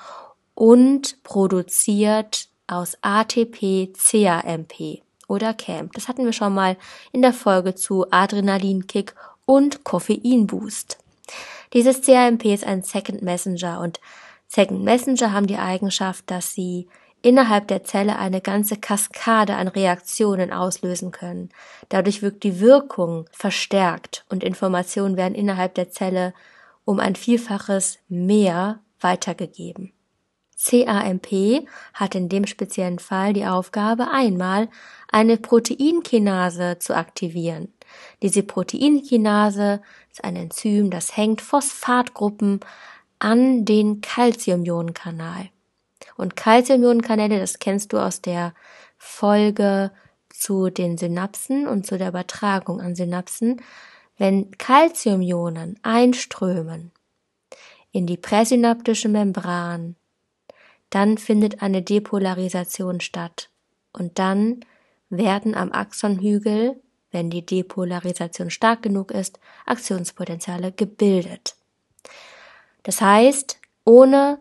und 0.55 1.23
produziert 1.23 2.49
aus 2.67 2.97
ATP 3.03 3.93
CAMP 3.95 5.03
oder 5.29 5.55
CAMP. 5.55 5.93
Das 5.95 6.09
hatten 6.09 6.25
wir 6.25 6.33
schon 6.33 6.55
mal 6.55 6.77
in 7.13 7.23
der 7.23 7.33
Folge 7.33 7.75
zu 7.75 8.11
Adrenalinkick 8.11 9.15
und 9.47 9.85
Koffeinboost. 9.85 10.99
Dieses 11.73 12.03
CAMP 12.03 12.45
ist 12.47 12.65
ein 12.65 12.83
Second 12.83 13.23
Messenger 13.23 13.81
und 13.81 14.01
Second 14.53 14.83
Messenger 14.83 15.33
haben 15.33 15.47
die 15.47 15.59
Eigenschaft, 15.59 16.29
dass 16.29 16.55
sie 16.55 16.89
innerhalb 17.23 17.69
der 17.69 17.85
Zelle 17.85 18.19
eine 18.19 18.41
ganze 18.41 18.77
Kaskade 18.77 19.55
an 19.55 19.69
Reaktionen 19.69 20.53
auslösen 20.53 21.13
können. 21.13 21.51
Dadurch 21.89 22.21
wirkt 22.21 22.43
die 22.43 22.59
Wirkung 22.59 23.27
verstärkt 23.31 24.25
und 24.29 24.43
Informationen 24.43 25.17
werden 25.17 25.37
innerhalb 25.37 25.77
der 25.77 25.91
Zelle 25.91 26.35
um 26.85 26.99
ein 26.99 27.15
Vielfaches 27.15 28.01
mehr 28.09 28.81
weitergegeben. 28.99 29.93
CAMP 30.61 31.69
hat 31.95 32.17
in 32.17 32.29
dem 32.29 32.45
speziellen 32.47 32.99
Fall 32.99 33.33
die 33.33 33.47
Aufgabe, 33.47 34.11
einmal 34.11 34.69
eine 35.13 35.37
Proteinkinase 35.37 36.79
zu 36.81 36.97
aktivieren. 36.97 37.73
Diese 38.21 38.43
Proteinkinase 38.43 39.81
ist 40.11 40.25
ein 40.25 40.35
Enzym, 40.35 40.91
das 40.91 41.17
hängt 41.17 41.41
Phosphatgruppen 41.41 42.61
an 43.21 43.65
den 43.65 44.01
Calciumionenkanal. 44.01 45.51
Und 46.17 46.35
Calciumionenkanäle, 46.35 47.39
das 47.39 47.61
kennst 47.61 47.93
du 47.93 47.99
aus 47.99 48.21
der 48.21 48.55
Folge 48.99 49.93
zu 50.29 50.71
den 50.71 50.99
Synapsen 50.99 51.69
und 51.69 51.87
zu 51.87 51.97
der 51.99 52.09
Übertragung 52.09 52.81
an 52.81 52.97
Synapsen. 52.97 53.63
Wenn 54.19 54.51
Calciumionen 54.59 55.79
einströmen 55.83 56.91
in 57.93 58.07
die 58.07 58.17
präsynaptische 58.17 59.09
Membran. 59.09 59.97
Dann 60.91 61.19
findet 61.19 61.63
eine 61.63 61.83
Depolarisation 61.83 63.01
statt. 63.01 63.51
Und 63.93 64.19
dann 64.19 64.61
werden 65.09 65.55
am 65.55 65.73
Axonhügel, 65.73 66.81
wenn 67.11 67.31
die 67.31 67.45
Depolarisation 67.45 68.51
stark 68.51 68.83
genug 68.83 69.11
ist, 69.11 69.41
Aktionspotenziale 69.67 70.73
gebildet. 70.73 71.57
Das 72.83 73.01
heißt, 73.01 73.59
ohne 73.85 74.39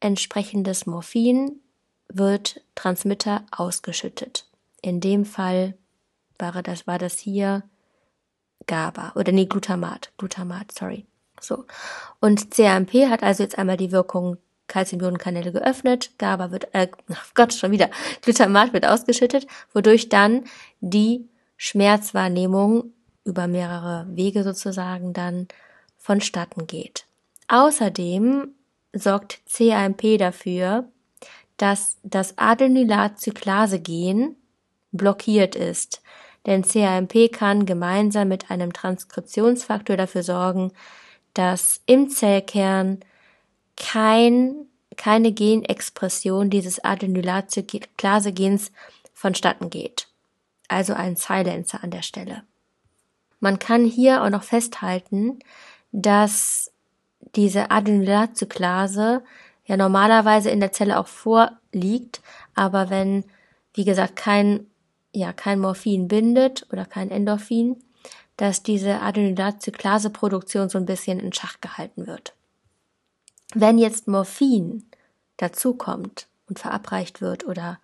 entsprechendes 0.00 0.86
Morphin 0.86 1.60
wird 2.08 2.60
Transmitter 2.74 3.44
ausgeschüttet. 3.50 4.46
In 4.82 5.00
dem 5.00 5.24
Fall 5.24 5.74
war 6.38 6.62
das, 6.62 6.86
war 6.86 6.98
das 6.98 7.18
hier 7.18 7.62
GABA 8.66 9.12
oder 9.14 9.32
nee, 9.32 9.46
Glutamat, 9.46 10.12
Glutamat, 10.18 10.72
sorry. 10.72 11.06
So. 11.40 11.64
Und 12.20 12.50
CAMP 12.50 12.92
hat 13.08 13.22
also 13.22 13.42
jetzt 13.42 13.58
einmal 13.58 13.76
die 13.76 13.92
Wirkung 13.92 14.36
Calciumionenkanäle 14.68 15.52
geöffnet, 15.52 16.12
GABA 16.18 16.50
wird, 16.50 16.74
äh, 16.74 16.88
oh 17.10 17.14
Gott, 17.34 17.52
schon 17.52 17.72
wieder, 17.72 17.90
Glutamat 18.22 18.72
wird 18.72 18.86
ausgeschüttet, 18.86 19.46
wodurch 19.72 20.08
dann 20.08 20.44
die 20.80 21.28
Schmerzwahrnehmung 21.56 22.92
über 23.24 23.46
mehrere 23.46 24.06
Wege 24.10 24.42
sozusagen 24.44 25.12
dann 25.12 25.48
vonstatten 25.96 26.66
geht. 26.66 27.06
Außerdem 27.52 28.54
sorgt 28.94 29.40
CAMP 29.44 30.16
dafür, 30.18 30.88
dass 31.58 31.98
das 32.02 32.38
Adenylatzyklase-Gen 32.38 34.36
blockiert 34.90 35.54
ist. 35.54 36.00
Denn 36.46 36.62
CAMP 36.62 37.30
kann 37.30 37.66
gemeinsam 37.66 38.28
mit 38.28 38.50
einem 38.50 38.72
Transkriptionsfaktor 38.72 39.98
dafür 39.98 40.22
sorgen, 40.22 40.72
dass 41.34 41.82
im 41.84 42.08
Zellkern 42.08 43.00
kein, 43.76 44.54
keine 44.96 45.30
Genexpression 45.32 46.48
dieses 46.48 46.82
Adenylatzyklase-Gens 46.82 48.72
vonstatten 49.12 49.68
geht. 49.68 50.08
Also 50.68 50.94
ein 50.94 51.16
Silencer 51.16 51.84
an 51.84 51.90
der 51.90 52.02
Stelle. 52.02 52.44
Man 53.40 53.58
kann 53.58 53.84
hier 53.84 54.22
auch 54.24 54.30
noch 54.30 54.42
festhalten, 54.42 55.38
dass 55.92 56.71
diese 57.34 57.70
Adenylatzyklase 57.70 59.22
ja 59.64 59.76
normalerweise 59.76 60.50
in 60.50 60.60
der 60.60 60.72
Zelle 60.72 60.98
auch 60.98 61.06
vorliegt, 61.06 62.20
aber 62.54 62.90
wenn, 62.90 63.24
wie 63.74 63.84
gesagt, 63.84 64.16
kein, 64.16 64.66
ja, 65.12 65.32
kein 65.32 65.60
Morphin 65.60 66.08
bindet 66.08 66.66
oder 66.72 66.84
kein 66.84 67.10
Endorphin, 67.10 67.82
dass 68.36 68.62
diese 68.62 69.00
Adenylatzyklase-Produktion 69.00 70.68
so 70.68 70.78
ein 70.78 70.86
bisschen 70.86 71.20
in 71.20 71.32
Schach 71.32 71.60
gehalten 71.60 72.06
wird. 72.06 72.34
Wenn 73.54 73.78
jetzt 73.78 74.08
Morphin 74.08 74.84
dazukommt 75.36 76.26
und 76.48 76.58
verabreicht 76.58 77.20
wird 77.20 77.46
oder 77.46 77.78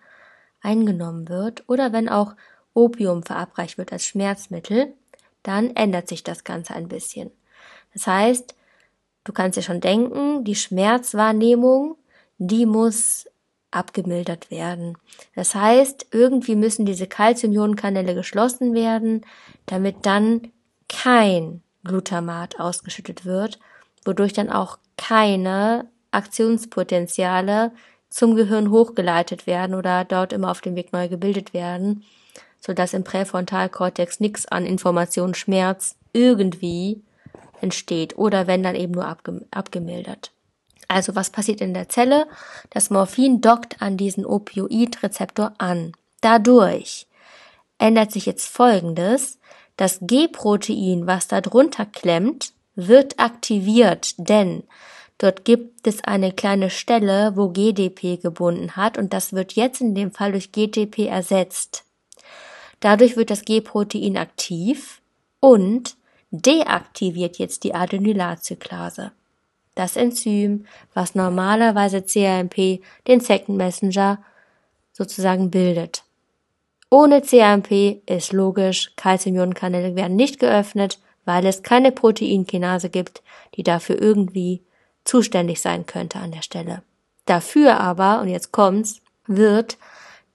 eingenommen 0.61 1.29
wird 1.29 1.63
oder 1.67 1.93
wenn 1.93 2.09
auch 2.09 2.35
Opium 2.73 3.23
verabreicht 3.23 3.77
wird 3.77 3.93
als 3.93 4.05
Schmerzmittel, 4.05 4.93
dann 5.43 5.75
ändert 5.75 6.07
sich 6.07 6.23
das 6.23 6.43
Ganze 6.43 6.73
ein 6.73 6.87
bisschen. 6.87 7.31
Das 7.93 8.07
heißt, 8.07 8.55
Du 9.23 9.33
kannst 9.33 9.57
dir 9.57 9.61
schon 9.61 9.81
denken, 9.81 10.43
die 10.43 10.55
Schmerzwahrnehmung, 10.55 11.95
die 12.37 12.65
muss 12.65 13.25
abgemildert 13.71 14.49
werden. 14.49 14.97
Das 15.35 15.53
heißt, 15.53 16.07
irgendwie 16.11 16.55
müssen 16.55 16.85
diese 16.85 17.07
Calciumionenkanäle 17.07 18.15
geschlossen 18.15 18.73
werden, 18.73 19.25
damit 19.65 20.05
dann 20.05 20.51
kein 20.87 21.61
Glutamat 21.83 22.59
ausgeschüttet 22.59 23.25
wird, 23.25 23.59
wodurch 24.05 24.33
dann 24.33 24.49
auch 24.49 24.79
keine 24.97 25.87
Aktionspotenziale 26.11 27.71
zum 28.09 28.35
Gehirn 28.35 28.71
hochgeleitet 28.71 29.45
werden 29.45 29.75
oder 29.75 30.03
dort 30.03 30.33
immer 30.33 30.49
auf 30.49 30.61
dem 30.61 30.75
Weg 30.75 30.91
neu 30.91 31.07
gebildet 31.07 31.53
werden, 31.53 32.03
sodass 32.59 32.93
im 32.93 33.03
Präfrontalkortex 33.03 34.19
nichts 34.19 34.47
an 34.47 34.65
Information 34.65 35.35
Schmerz 35.35 35.95
irgendwie 36.11 37.01
entsteht 37.61 38.17
oder 38.17 38.47
wenn 38.47 38.63
dann 38.63 38.75
eben 38.75 38.93
nur 38.93 39.05
abge 39.05 39.45
abgemildert. 39.51 40.31
Also 40.87 41.15
was 41.15 41.29
passiert 41.29 41.61
in 41.61 41.73
der 41.73 41.87
Zelle? 41.87 42.25
Das 42.71 42.89
Morphin 42.89 43.41
dockt 43.41 43.81
an 43.81 43.95
diesen 43.95 44.25
Opioidrezeptor 44.25 45.53
an. 45.59 45.93
Dadurch 46.21 47.07
ändert 47.77 48.11
sich 48.11 48.25
jetzt 48.25 48.47
Folgendes. 48.47 49.39
Das 49.77 49.99
G-Protein, 50.01 51.07
was 51.07 51.27
da 51.27 51.41
drunter 51.41 51.85
klemmt, 51.85 52.53
wird 52.75 53.19
aktiviert, 53.19 54.15
denn 54.17 54.63
dort 55.17 55.45
gibt 55.45 55.85
es 55.87 56.03
eine 56.03 56.31
kleine 56.31 56.69
Stelle, 56.69 57.33
wo 57.35 57.49
GDP 57.49 58.17
gebunden 58.17 58.75
hat 58.75 58.97
und 58.97 59.13
das 59.13 59.33
wird 59.33 59.53
jetzt 59.53 59.81
in 59.81 59.95
dem 59.95 60.11
Fall 60.11 60.31
durch 60.31 60.51
GTP 60.51 61.07
ersetzt. 61.07 61.83
Dadurch 62.79 63.15
wird 63.15 63.29
das 63.29 63.43
G-Protein 63.43 64.17
aktiv 64.17 65.01
und 65.39 65.95
deaktiviert 66.31 67.37
jetzt 67.37 67.63
die 67.63 67.73
Adenylatzyklase. 67.73 69.11
Das 69.75 69.95
Enzym, 69.95 70.65
was 70.93 71.15
normalerweise 71.15 72.01
CAMP, 72.01 72.81
den 73.07 73.19
Second 73.19 73.57
Messenger, 73.57 74.19
sozusagen 74.91 75.49
bildet. 75.49 76.03
Ohne 76.89 77.21
CAMP 77.21 78.01
ist 78.05 78.33
logisch, 78.33 78.91
Calciumionenkanäle 78.95 79.95
werden 79.95 80.15
nicht 80.15 80.39
geöffnet, 80.39 80.99
weil 81.25 81.45
es 81.45 81.63
keine 81.63 81.91
Proteinkinase 81.91 82.89
gibt, 82.89 83.21
die 83.55 83.63
dafür 83.63 84.01
irgendwie 84.01 84.61
zuständig 85.05 85.61
sein 85.61 85.85
könnte 85.85 86.19
an 86.19 86.31
der 86.31 86.41
Stelle. 86.41 86.81
Dafür 87.25 87.79
aber, 87.79 88.21
und 88.21 88.27
jetzt 88.27 88.51
kommt's, 88.51 89.01
wird 89.27 89.77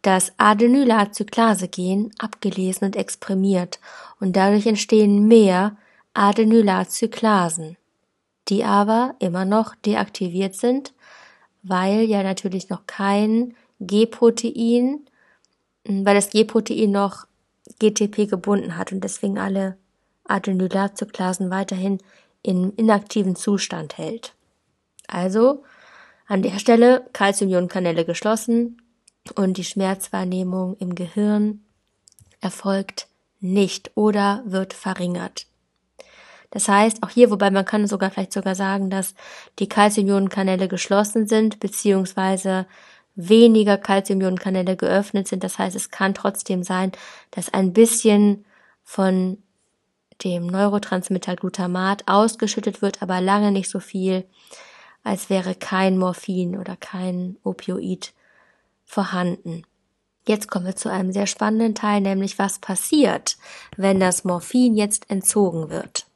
das 0.03 0.33
Adenylatzyklase-Gen 0.37 2.13
abgelesen 2.19 2.87
und 2.87 2.97
exprimiert 2.97 3.81
und 4.21 4.37
dadurch 4.37 4.67
entstehen 4.67 5.27
mehr 5.27 5.77
Adenylatzyklasen, 6.15 7.77
die 8.49 8.65
aber 8.65 9.15
immer 9.19 9.45
noch 9.45 9.75
deaktiviert 9.75 10.55
sind, 10.55 10.95
weil 11.63 12.03
ja 12.03 12.23
natürlich 12.23 12.69
noch 12.69 12.87
kein 12.87 13.55
G-Protein, 13.81 15.07
weil 15.85 16.15
das 16.15 16.31
G-Protein 16.31 16.91
noch 16.91 17.27
GTP 17.79 18.29
gebunden 18.29 18.77
hat 18.77 18.93
und 18.93 19.03
deswegen 19.03 19.39
alle 19.39 19.77
Adenylatzyklasen 20.25 21.51
weiterhin 21.51 21.99
in 22.43 22.73
inaktiven 22.75 23.37
Zustand 23.37 23.99
hält. 23.99 24.35
Also 25.07 25.65
an 26.27 26.43
der 26.43 26.59
Stelle 26.59 27.07
Calciumionenkanäle 27.13 28.05
geschlossen 28.05 28.81
und 29.35 29.57
die 29.57 29.65
Schmerzwahrnehmung 29.65 30.77
im 30.79 30.95
Gehirn 30.95 31.65
erfolgt 32.41 33.09
nicht 33.41 33.91
oder 33.95 34.43
wird 34.47 34.73
verringert. 34.75 35.47
Das 36.55 36.69
heißt, 36.69 37.03
auch 37.03 37.11
hier, 37.11 37.33
wobei 37.33 37.51
man 37.51 37.65
kann 37.65 37.89
sogar 37.89 38.13
vielleicht 38.13 38.33
sogar 38.33 38.55
sagen, 38.55 38.89
dass 38.89 39.15
die 39.59 39.69
Calciumionenkanäle 39.69 40.69
geschlossen 40.69 41.27
sind, 41.27 41.59
beziehungsweise 41.59 42.67
weniger 43.17 43.77
Calciumionenkanäle 43.77 44.77
geöffnet 44.77 45.27
sind. 45.27 45.43
Das 45.43 45.59
heißt, 45.59 45.75
es 45.75 45.91
kann 45.91 46.15
trotzdem 46.15 46.63
sein, 46.63 46.93
dass 47.33 47.53
ein 47.53 47.73
bisschen 47.73 48.45
von 48.85 49.39
dem 50.23 50.47
Neurotransmitter 50.47 51.35
Glutamat 51.35 52.05
ausgeschüttet 52.07 52.83
wird, 52.83 53.03
aber 53.03 53.21
lange 53.21 53.51
nicht 53.51 53.69
so 53.69 53.81
viel, 53.81 54.25
als 55.03 55.31
wäre 55.31 55.57
kein 55.57 55.99
Morphin 55.99 56.57
oder 56.57 56.77
kein 56.77 57.37
Opioid 57.43 58.13
vorhanden. 58.85 59.65
Jetzt 60.29 60.49
kommen 60.49 60.67
wir 60.67 60.77
zu 60.77 60.89
einem 60.89 61.13
sehr 61.13 61.27
spannenden 61.27 61.75
Teil, 61.75 62.01
nämlich 62.01 62.39
was 62.39 62.61
passiert, 62.61 63.39
wenn 63.77 63.99
das 63.99 64.23
Morphin 64.23 64.77
jetzt 64.77 65.11
entzogen 65.11 65.69
wird. 65.69 66.07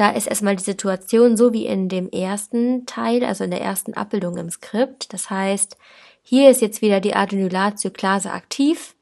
Da 0.00 0.08
ist 0.08 0.28
erstmal 0.28 0.56
die 0.56 0.64
Situation 0.64 1.36
so 1.36 1.52
wie 1.52 1.66
in 1.66 1.90
dem 1.90 2.08
ersten 2.08 2.86
Teil, 2.86 3.22
also 3.22 3.44
in 3.44 3.50
der 3.50 3.60
ersten 3.60 3.92
Abbildung 3.92 4.38
im 4.38 4.48
Skript. 4.48 5.12
Das 5.12 5.28
heißt, 5.28 5.76
hier 6.22 6.48
ist 6.48 6.62
jetzt 6.62 6.80
wieder 6.80 7.00
die 7.00 7.14
Adenylatzyklase 7.14 8.32
aktiv 8.32 8.96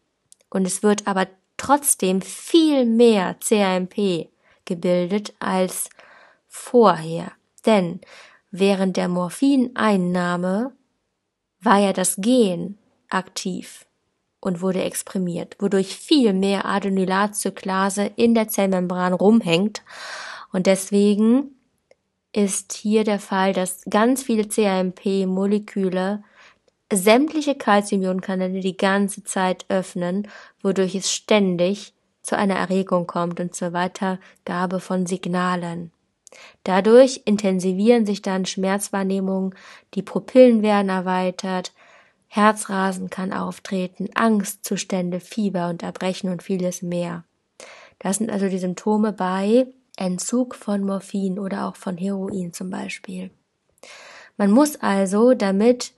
und 0.50 0.66
es 0.66 0.82
wird 0.82 1.06
aber 1.06 1.28
trotzdem 1.56 2.20
viel 2.20 2.84
mehr 2.84 3.34
CAMP 3.34 4.28
gebildet 4.64 5.34
als 5.38 5.88
vorher. 6.48 7.30
Denn 7.64 8.00
während 8.50 8.96
der 8.96 9.06
Morphineinnahme 9.06 10.72
war 11.60 11.78
ja 11.78 11.92
das 11.92 12.16
Gen 12.16 12.76
aktiv 13.08 13.86
und 14.40 14.62
wurde 14.62 14.82
exprimiert, 14.82 15.54
wodurch 15.60 15.94
viel 15.94 16.32
mehr 16.32 16.64
Adenylatzyklase 16.64 18.10
in 18.16 18.34
der 18.34 18.48
Zellmembran 18.48 19.12
rumhängt 19.12 19.84
und 20.52 20.66
deswegen 20.66 21.54
ist 22.32 22.72
hier 22.72 23.04
der 23.04 23.18
Fall, 23.18 23.52
dass 23.52 23.84
ganz 23.88 24.22
viele 24.22 24.44
CAMP-Moleküle 24.46 26.22
sämtliche 26.92 27.54
Calciumionenkanäle 27.54 28.60
die 28.60 28.76
ganze 28.76 29.24
Zeit 29.24 29.66
öffnen, 29.68 30.28
wodurch 30.62 30.94
es 30.94 31.12
ständig 31.12 31.92
zu 32.22 32.36
einer 32.36 32.56
Erregung 32.56 33.06
kommt 33.06 33.40
und 33.40 33.54
zur 33.54 33.72
Weitergabe 33.72 34.80
von 34.80 35.06
Signalen. 35.06 35.92
Dadurch 36.64 37.22
intensivieren 37.24 38.04
sich 38.04 38.20
dann 38.20 38.44
Schmerzwahrnehmungen, 38.44 39.54
die 39.94 40.02
Pupillen 40.02 40.62
werden 40.62 40.90
erweitert, 40.90 41.72
Herzrasen 42.26 43.08
kann 43.08 43.32
auftreten, 43.32 44.10
Angstzustände, 44.14 45.20
Fieber 45.20 45.70
und 45.70 45.82
Erbrechen 45.82 46.30
und 46.30 46.42
vieles 46.42 46.82
mehr. 46.82 47.24
Das 47.98 48.18
sind 48.18 48.30
also 48.30 48.48
die 48.48 48.58
Symptome 48.58 49.12
bei 49.12 49.66
Entzug 49.98 50.54
von 50.54 50.84
Morphin 50.84 51.38
oder 51.38 51.66
auch 51.66 51.76
von 51.76 51.96
Heroin 51.96 52.52
zum 52.52 52.70
Beispiel. 52.70 53.30
Man 54.36 54.52
muss 54.52 54.76
also, 54.76 55.34
damit 55.34 55.92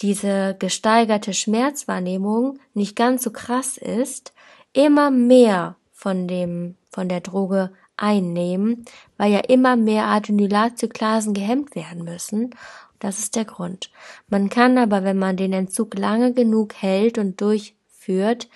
diese 0.00 0.56
gesteigerte 0.58 1.34
Schmerzwahrnehmung 1.34 2.58
nicht 2.72 2.96
ganz 2.96 3.22
so 3.22 3.30
krass 3.30 3.76
ist, 3.76 4.32
immer 4.72 5.10
mehr 5.10 5.76
von 5.92 6.26
dem, 6.26 6.76
von 6.90 7.08
der 7.08 7.20
Droge 7.20 7.70
einnehmen, 7.96 8.84
weil 9.16 9.32
ja 9.32 9.40
immer 9.40 9.76
mehr 9.76 10.06
Adenylatzyklasen 10.06 11.34
gehemmt 11.34 11.76
werden 11.76 12.04
müssen. 12.04 12.50
Das 12.98 13.18
ist 13.18 13.36
der 13.36 13.44
Grund. 13.44 13.90
Man 14.28 14.48
kann 14.48 14.78
aber, 14.78 15.04
wenn 15.04 15.18
man 15.18 15.36
den 15.36 15.52
Entzug 15.52 15.96
lange 15.96 16.32
genug 16.32 16.74
hält 16.74 17.18
und 17.18 17.40
durchführt, 17.40 18.48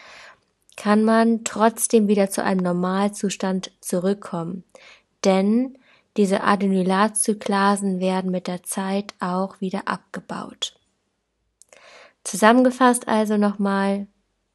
kann 0.78 1.02
man 1.02 1.42
trotzdem 1.42 2.06
wieder 2.06 2.30
zu 2.30 2.42
einem 2.42 2.62
Normalzustand 2.62 3.72
zurückkommen. 3.80 4.62
Denn 5.24 5.76
diese 6.16 6.44
Adenylatzyklasen 6.44 7.98
werden 7.98 8.30
mit 8.30 8.46
der 8.46 8.62
Zeit 8.62 9.12
auch 9.18 9.60
wieder 9.60 9.88
abgebaut. 9.88 10.76
Zusammengefasst 12.22 13.08
also 13.08 13.36
nochmal, 13.36 14.06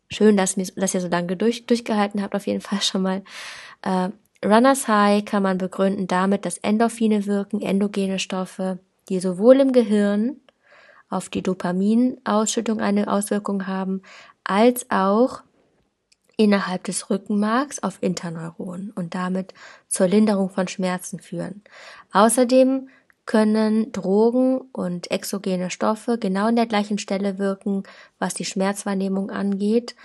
schön, 0.10 0.38
dass, 0.38 0.56
dass 0.56 0.94
ihr 0.94 1.02
so 1.02 1.10
lange 1.10 1.36
durch, 1.36 1.66
durchgehalten 1.66 2.22
habt, 2.22 2.36
auf 2.36 2.48
jeden 2.48 2.62
Fall 2.62 2.82
schon 2.82 3.02
mal. 3.02 3.24
Äh, 3.82 4.10
Runners 4.46 4.88
High 4.88 5.26
kann 5.26 5.44
man 5.44 5.58
begründen 5.58 6.08
damit, 6.08 6.46
dass 6.46 6.58
Endorphine 6.58 7.26
wirken, 7.26 7.62
endogene 7.62 8.20
Stoffe, 8.20 8.80
die 9.10 9.20
sowohl 9.20 9.60
im 9.60 9.74
Gehirn 9.74 10.38
auf 11.10 11.28
die 11.28 11.42
Dopaminausschüttung 11.42 12.80
eine 12.80 13.12
Auswirkung 13.12 13.68
haben, 13.68 14.02
als 14.46 14.90
auch 14.90 15.44
innerhalb 16.38 16.84
des 16.84 17.10
Rückenmarks 17.10 17.82
auf 17.84 17.98
Interneuronen 18.02 18.92
und 18.92 19.16
damit 19.16 19.54
zur 19.88 20.08
Linderung 20.08 20.50
von 20.50 20.68
Schmerzen 20.68 21.20
führen. 21.20 21.64
Außerdem 22.12 22.90
können 23.26 23.92
Drogen 23.92 24.60
und 24.74 25.10
exogene 25.12 25.70
Stoffe 25.70 26.18
genau 26.18 26.48
an 26.48 26.56
der 26.56 26.66
gleichen 26.66 26.98
Stelle 26.98 27.38
wirken, 27.38 27.84
was 28.20 28.34
die 28.34 28.46
Schmerzwahrnehmung 28.46 29.30
angeht, 29.30 29.96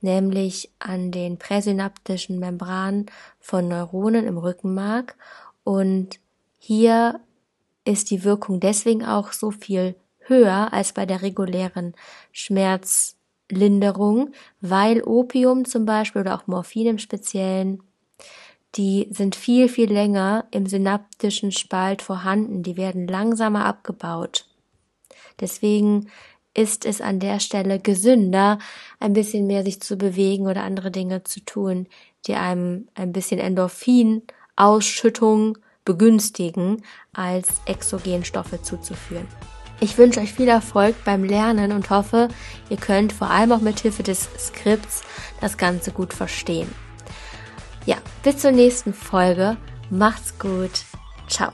nämlich 0.00 0.70
an 0.78 1.10
den 1.10 1.38
präsynaptischen 1.38 2.38
Membranen 2.38 3.06
von 3.40 3.66
Neuronen 3.66 4.26
im 4.26 4.38
Rückenmark. 4.38 5.16
Und 5.64 6.20
hier 6.58 7.20
ist 7.84 8.10
die 8.10 8.22
Wirkung 8.22 8.60
deswegen 8.60 9.04
auch 9.04 9.32
so 9.32 9.50
viel 9.50 9.96
höher 10.20 10.72
als 10.72 10.92
bei 10.92 11.06
der 11.06 11.22
regulären 11.22 11.94
Schmerz 12.32 13.17
Linderung, 13.50 14.32
weil 14.60 15.02
Opium 15.02 15.64
zum 15.64 15.84
Beispiel 15.84 16.22
oder 16.22 16.34
auch 16.34 16.46
Morphin 16.46 16.86
im 16.86 16.98
Speziellen, 16.98 17.82
die 18.74 19.08
sind 19.10 19.34
viel, 19.34 19.68
viel 19.68 19.92
länger 19.92 20.46
im 20.50 20.66
synaptischen 20.66 21.52
Spalt 21.52 22.02
vorhanden, 22.02 22.62
die 22.62 22.76
werden 22.76 23.08
langsamer 23.08 23.64
abgebaut. 23.64 24.46
Deswegen 25.40 26.10
ist 26.54 26.84
es 26.84 27.00
an 27.00 27.20
der 27.20 27.40
Stelle 27.40 27.78
gesünder, 27.78 28.58
ein 29.00 29.12
bisschen 29.12 29.46
mehr 29.46 29.64
sich 29.64 29.80
zu 29.80 29.96
bewegen 29.96 30.46
oder 30.46 30.64
andere 30.64 30.90
Dinge 30.90 31.24
zu 31.24 31.40
tun, 31.40 31.86
die 32.26 32.34
einem 32.34 32.88
ein 32.94 33.12
bisschen 33.12 33.38
Endorphin-Ausschüttung 33.38 35.58
begünstigen, 35.84 36.82
als 37.12 37.60
Exogenstoffe 37.64 38.60
zuzuführen. 38.62 39.28
Ich 39.80 39.96
wünsche 39.96 40.20
euch 40.20 40.32
viel 40.32 40.48
Erfolg 40.48 40.96
beim 41.04 41.22
Lernen 41.22 41.72
und 41.72 41.90
hoffe, 41.90 42.28
ihr 42.68 42.76
könnt 42.76 43.12
vor 43.12 43.30
allem 43.30 43.52
auch 43.52 43.60
mit 43.60 43.80
Hilfe 43.80 44.02
des 44.02 44.28
Skripts 44.38 45.02
das 45.40 45.56
Ganze 45.56 45.92
gut 45.92 46.12
verstehen. 46.12 46.68
Ja, 47.86 47.96
bis 48.22 48.38
zur 48.38 48.50
nächsten 48.50 48.92
Folge. 48.92 49.56
Macht's 49.88 50.38
gut. 50.38 50.82
Ciao. 51.28 51.52